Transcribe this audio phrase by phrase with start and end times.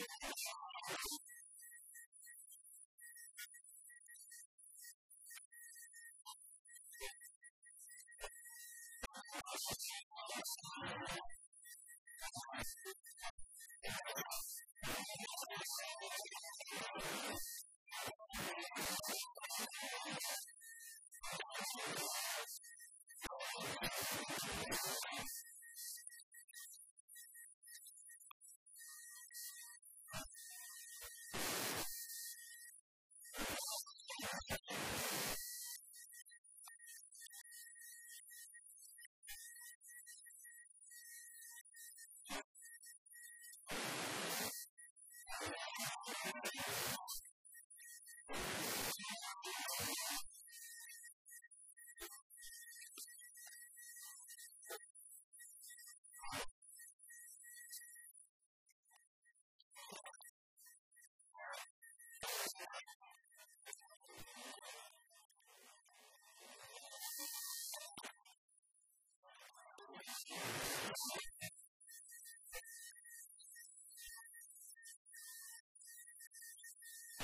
[0.00, 0.06] よ
[0.96, 1.20] し